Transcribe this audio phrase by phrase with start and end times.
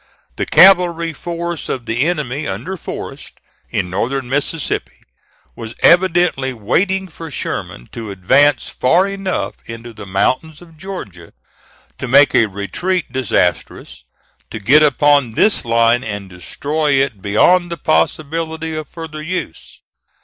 [0.37, 4.99] The cavalry force of the enemy under Forrest, in Northern Mississippi,
[5.55, 11.33] was evidently waiting for Sherman to advance far enough into the mountains of Georgia,
[11.99, 14.03] to make a retreat disastrous,
[14.49, 19.81] to get upon this line and destroy it beyond the possibility of further use.